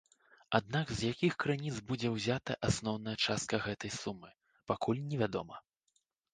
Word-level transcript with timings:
Аднак 0.59 0.87
з 0.99 1.09
якіх 1.11 1.33
крыніц 1.43 1.73
будзе 1.91 2.11
ўзятая 2.15 2.57
асноўная 2.69 3.15
частка 3.29 3.55
гэтай 3.69 3.95
сумы, 4.01 4.29
пакуль 4.75 5.07
невядома. 5.15 5.55